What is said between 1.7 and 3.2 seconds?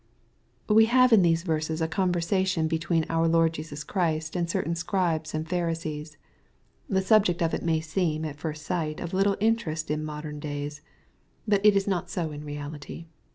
a conversation between